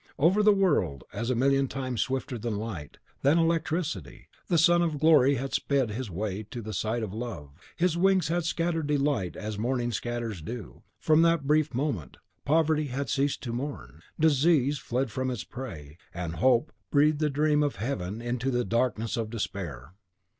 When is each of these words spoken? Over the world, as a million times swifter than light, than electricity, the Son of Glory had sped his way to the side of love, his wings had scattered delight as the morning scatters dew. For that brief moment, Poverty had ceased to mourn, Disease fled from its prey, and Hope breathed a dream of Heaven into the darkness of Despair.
Over 0.17 0.41
the 0.41 0.51
world, 0.51 1.03
as 1.13 1.29
a 1.29 1.35
million 1.35 1.67
times 1.67 2.01
swifter 2.01 2.39
than 2.39 2.57
light, 2.57 2.97
than 3.21 3.37
electricity, 3.37 4.29
the 4.47 4.57
Son 4.57 4.81
of 4.81 4.97
Glory 4.99 5.35
had 5.35 5.53
sped 5.53 5.91
his 5.91 6.09
way 6.09 6.41
to 6.41 6.59
the 6.63 6.73
side 6.73 7.03
of 7.03 7.13
love, 7.13 7.51
his 7.75 7.97
wings 7.97 8.27
had 8.27 8.43
scattered 8.43 8.87
delight 8.87 9.35
as 9.35 9.57
the 9.57 9.61
morning 9.61 9.91
scatters 9.91 10.41
dew. 10.41 10.81
For 10.97 11.15
that 11.21 11.45
brief 11.45 11.75
moment, 11.75 12.17
Poverty 12.45 12.87
had 12.87 13.09
ceased 13.11 13.43
to 13.43 13.53
mourn, 13.53 14.01
Disease 14.19 14.79
fled 14.79 15.11
from 15.11 15.29
its 15.29 15.43
prey, 15.43 15.99
and 16.15 16.37
Hope 16.37 16.71
breathed 16.89 17.21
a 17.21 17.29
dream 17.29 17.61
of 17.61 17.75
Heaven 17.75 18.23
into 18.23 18.49
the 18.49 18.65
darkness 18.65 19.17
of 19.17 19.29
Despair. 19.29 19.93